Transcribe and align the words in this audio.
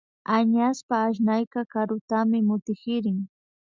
Añashpa 0.35 0.95
asnayka 1.07 1.59
karutami 1.71 2.37
mutkirin 2.47 3.19